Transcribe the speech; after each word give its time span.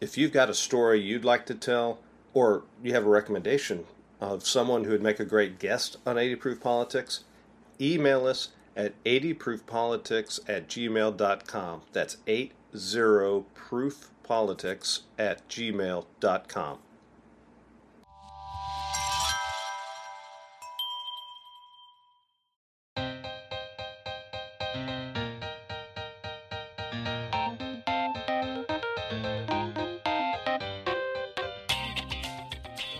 If 0.00 0.18
you've 0.18 0.32
got 0.32 0.50
a 0.50 0.54
story 0.54 1.00
you'd 1.00 1.24
like 1.24 1.46
to 1.46 1.54
tell, 1.54 2.00
or 2.34 2.64
you 2.82 2.92
have 2.92 3.06
a 3.06 3.08
recommendation 3.08 3.86
of 4.20 4.46
someone 4.46 4.84
who 4.84 4.90
would 4.90 5.02
make 5.02 5.18
a 5.20 5.24
great 5.24 5.58
guest 5.58 5.96
on 6.04 6.18
80 6.18 6.36
Proof 6.36 6.60
Politics, 6.60 7.24
email 7.80 8.26
us 8.26 8.50
at 8.76 8.92
80proofpolitics 9.04 10.40
at 10.46 10.68
gmail.com. 10.68 11.80
That's 11.92 12.18
80proofpolitics 12.26 15.00
at 15.18 15.48
gmail.com. 15.48 16.78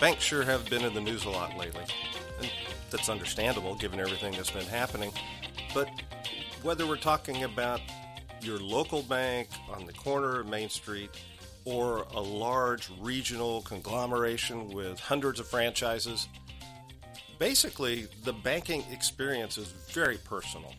Banks 0.00 0.22
sure 0.22 0.44
have 0.44 0.70
been 0.70 0.84
in 0.84 0.94
the 0.94 1.00
news 1.00 1.24
a 1.24 1.30
lot 1.30 1.56
lately. 1.56 1.84
And 2.38 2.50
that's 2.90 3.08
understandable 3.08 3.74
given 3.74 3.98
everything 3.98 4.32
that's 4.32 4.50
been 4.50 4.66
happening. 4.66 5.10
But 5.74 5.88
whether 6.62 6.86
we're 6.86 6.96
talking 6.96 7.42
about 7.42 7.80
your 8.40 8.58
local 8.58 9.02
bank 9.02 9.48
on 9.74 9.86
the 9.86 9.92
corner 9.92 10.40
of 10.40 10.46
Main 10.46 10.68
Street 10.68 11.10
or 11.64 12.06
a 12.14 12.20
large 12.20 12.88
regional 13.00 13.62
conglomeration 13.62 14.68
with 14.68 15.00
hundreds 15.00 15.40
of 15.40 15.48
franchises, 15.48 16.28
basically 17.40 18.06
the 18.24 18.32
banking 18.32 18.84
experience 18.92 19.58
is 19.58 19.66
very 19.90 20.18
personal. 20.18 20.72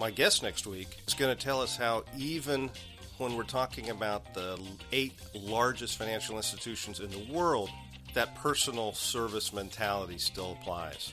My 0.00 0.10
guest 0.10 0.42
next 0.42 0.66
week 0.66 0.88
is 1.06 1.12
going 1.12 1.36
to 1.36 1.40
tell 1.40 1.60
us 1.60 1.76
how 1.76 2.04
even 2.16 2.70
when 3.18 3.36
we're 3.36 3.42
talking 3.42 3.90
about 3.90 4.32
the 4.32 4.58
eight 4.92 5.12
largest 5.34 5.98
financial 5.98 6.36
institutions 6.36 7.00
in 7.00 7.10
the 7.10 7.26
world, 7.30 7.68
that 8.14 8.34
personal 8.36 8.92
service 8.92 9.52
mentality 9.52 10.18
still 10.18 10.58
applies. 10.60 11.12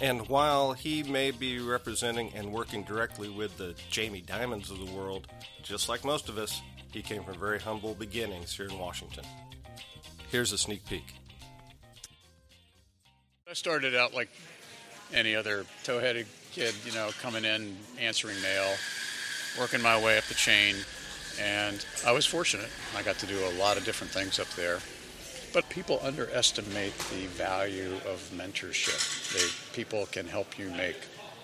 And 0.00 0.28
while 0.28 0.72
he 0.72 1.02
may 1.02 1.30
be 1.30 1.60
representing 1.60 2.32
and 2.34 2.52
working 2.52 2.82
directly 2.82 3.28
with 3.28 3.56
the 3.56 3.74
Jamie 3.90 4.22
Dimons 4.22 4.70
of 4.70 4.78
the 4.78 4.92
world, 4.92 5.28
just 5.62 5.88
like 5.88 6.04
most 6.04 6.28
of 6.28 6.38
us, 6.38 6.60
he 6.92 7.02
came 7.02 7.22
from 7.22 7.38
very 7.38 7.60
humble 7.60 7.94
beginnings 7.94 8.56
here 8.56 8.66
in 8.66 8.78
Washington. 8.78 9.24
Here's 10.30 10.52
a 10.52 10.58
sneak 10.58 10.84
peek. 10.86 11.04
I 13.48 13.54
started 13.54 13.94
out 13.94 14.14
like 14.14 14.30
any 15.12 15.36
other 15.36 15.66
tow 15.84 16.00
headed 16.00 16.26
kid, 16.52 16.74
you 16.84 16.92
know, 16.92 17.10
coming 17.20 17.44
in, 17.44 17.76
answering 18.00 18.40
mail, 18.42 18.74
working 19.58 19.82
my 19.82 20.02
way 20.02 20.16
up 20.18 20.24
the 20.24 20.34
chain, 20.34 20.76
and 21.40 21.84
I 22.06 22.12
was 22.12 22.26
fortunate. 22.26 22.70
I 22.96 23.02
got 23.02 23.18
to 23.18 23.26
do 23.26 23.38
a 23.46 23.52
lot 23.58 23.76
of 23.76 23.84
different 23.84 24.12
things 24.12 24.38
up 24.38 24.48
there. 24.50 24.78
But 25.52 25.68
people 25.68 26.00
underestimate 26.02 26.96
the 27.10 27.26
value 27.26 27.94
of 28.06 28.30
mentorship. 28.34 29.32
They, 29.34 29.76
people 29.76 30.06
can 30.06 30.26
help 30.26 30.58
you 30.58 30.70
make 30.70 30.96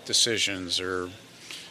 decisions 0.06 0.80
or 0.80 1.10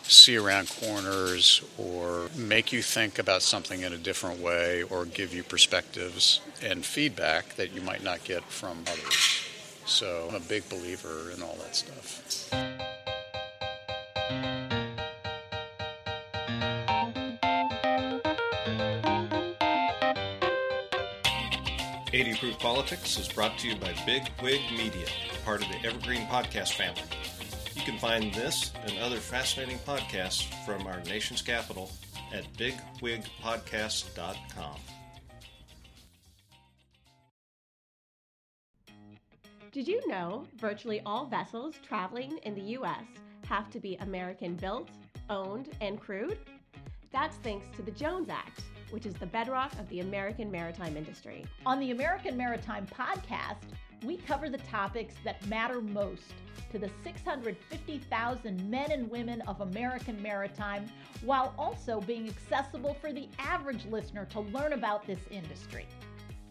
see 0.03 0.37
around 0.37 0.69
corners 0.69 1.61
or 1.77 2.29
make 2.35 2.71
you 2.71 2.81
think 2.81 3.19
about 3.19 3.41
something 3.41 3.81
in 3.81 3.93
a 3.93 3.97
different 3.97 4.39
way 4.39 4.83
or 4.83 5.05
give 5.05 5.33
you 5.33 5.43
perspectives 5.43 6.39
and 6.63 6.85
feedback 6.85 7.55
that 7.55 7.73
you 7.73 7.81
might 7.81 8.03
not 8.03 8.23
get 8.23 8.43
from 8.43 8.83
others. 8.87 9.41
So 9.85 10.27
I'm 10.29 10.35
a 10.35 10.39
big 10.39 10.69
believer 10.69 11.31
in 11.35 11.41
all 11.41 11.55
that 11.55 11.75
stuff. 11.75 12.66
80 22.13 22.35
Proof 22.35 22.57
Politics 22.59 23.19
is 23.19 23.27
brought 23.27 23.57
to 23.59 23.67
you 23.67 23.75
by 23.75 23.93
Big 24.05 24.31
Wig 24.41 24.61
Media, 24.71 25.07
part 25.43 25.61
of 25.61 25.67
the 25.67 25.85
Evergreen 25.85 26.25
Podcast 26.27 26.71
family. 26.73 27.01
You 27.75 27.81
can 27.81 27.97
find 27.97 28.33
this 28.33 28.71
and 28.85 28.97
other 28.99 29.17
fascinating 29.17 29.77
podcasts 29.79 30.43
from 30.65 30.87
our 30.87 31.01
nation's 31.01 31.41
capital 31.41 31.91
at 32.33 32.45
bigwigpodcast.com. 32.53 34.77
Did 39.73 39.85
you 39.87 40.01
know 40.07 40.47
virtually 40.55 41.01
all 41.05 41.25
vessels 41.25 41.75
traveling 41.85 42.39
in 42.43 42.55
the 42.55 42.61
U.S. 42.61 43.03
have 43.49 43.69
to 43.71 43.81
be 43.81 43.97
American 43.97 44.55
built, 44.55 44.87
owned, 45.29 45.67
and 45.81 45.99
crewed? 45.99 46.37
That's 47.11 47.37
thanks 47.37 47.67
to 47.75 47.81
the 47.81 47.91
Jones 47.91 48.29
Act 48.29 48.61
which 48.89 49.05
is 49.05 49.13
the 49.15 49.25
bedrock 49.25 49.73
of 49.79 49.87
the 49.89 49.99
American 49.99 50.49
maritime 50.49 50.95
industry. 50.95 51.45
On 51.65 51.79
the 51.79 51.91
American 51.91 52.37
Maritime 52.37 52.87
Podcast, 52.87 53.63
we 54.03 54.17
cover 54.17 54.49
the 54.49 54.59
topics 54.59 55.15
that 55.23 55.45
matter 55.47 55.81
most 55.81 56.33
to 56.71 56.79
the 56.79 56.89
650,000 57.03 58.69
men 58.69 58.91
and 58.91 59.09
women 59.09 59.41
of 59.41 59.61
American 59.61 60.21
maritime 60.21 60.85
while 61.23 61.53
also 61.57 62.01
being 62.01 62.27
accessible 62.27 62.93
for 62.93 63.11
the 63.11 63.27
average 63.39 63.85
listener 63.85 64.25
to 64.25 64.41
learn 64.41 64.73
about 64.73 65.05
this 65.07 65.19
industry. 65.31 65.85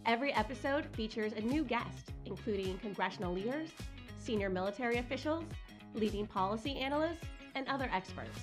Every 0.05 0.33
episode 0.33 0.85
features 0.95 1.33
a 1.33 1.41
new 1.41 1.63
guest, 1.63 2.11
including 2.25 2.77
congressional 2.79 3.33
leaders, 3.33 3.69
senior 4.19 4.49
military 4.49 4.97
officials, 4.97 5.45
leading 5.93 6.25
policy 6.25 6.77
analysts, 6.77 7.25
and 7.55 7.67
other 7.67 7.89
experts. 7.91 8.39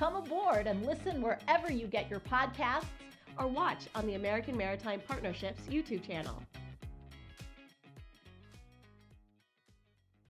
Come 0.00 0.16
aboard 0.16 0.66
and 0.66 0.86
listen 0.86 1.20
wherever 1.20 1.70
you 1.70 1.86
get 1.86 2.08
your 2.08 2.20
podcasts 2.20 2.86
or 3.38 3.46
watch 3.46 3.86
on 3.94 4.06
the 4.06 4.14
American 4.14 4.56
Maritime 4.56 4.98
Partnerships 5.06 5.60
YouTube 5.68 6.06
channel. 6.06 6.42